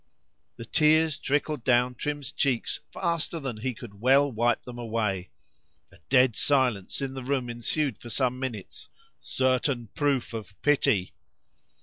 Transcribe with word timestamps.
———The 0.57 0.65
tears 0.65 1.19
trickled 1.19 1.63
down 1.63 1.93
Trim's 1.93 2.31
cheeks 2.31 2.79
faster 2.91 3.39
than 3.39 3.57
he 3.57 3.75
could 3.75 4.01
well 4.01 4.31
wipe 4.31 4.63
them 4.63 4.79
away.—A 4.79 5.99
dead 6.09 6.35
silence 6.35 7.01
in 7.01 7.13
the 7.13 7.21
room 7.21 7.51
ensued 7.51 7.99
for 7.99 8.09
some 8.09 8.39
minutes.—Certain 8.39 9.89
proof 9.93 10.33
of 10.33 10.59
pity! 10.63 11.13